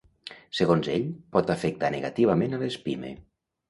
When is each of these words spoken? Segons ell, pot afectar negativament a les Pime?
Segons 0.59 0.89
ell, 0.95 1.05
pot 1.37 1.53
afectar 1.59 1.95
negativament 1.99 2.57
a 2.57 2.65
les 2.67 2.83
Pime? 2.89 3.19